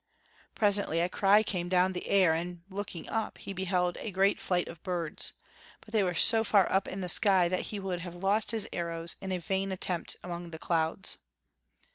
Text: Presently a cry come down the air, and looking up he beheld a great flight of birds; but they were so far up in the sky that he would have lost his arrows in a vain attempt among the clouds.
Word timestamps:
Presently 0.55 0.99
a 0.99 1.07
cry 1.07 1.43
come 1.43 1.69
down 1.69 1.93
the 1.93 2.07
air, 2.09 2.33
and 2.33 2.63
looking 2.71 3.07
up 3.07 3.37
he 3.37 3.53
beheld 3.53 3.97
a 3.99 4.09
great 4.09 4.41
flight 4.41 4.67
of 4.67 4.81
birds; 4.81 5.33
but 5.79 5.91
they 5.93 6.01
were 6.01 6.15
so 6.15 6.43
far 6.43 6.67
up 6.71 6.87
in 6.87 7.01
the 7.01 7.07
sky 7.07 7.47
that 7.49 7.67
he 7.69 7.79
would 7.79 7.99
have 7.99 8.15
lost 8.15 8.49
his 8.49 8.67
arrows 8.73 9.15
in 9.21 9.31
a 9.31 9.37
vain 9.37 9.71
attempt 9.71 10.15
among 10.23 10.49
the 10.49 10.57
clouds. 10.57 11.19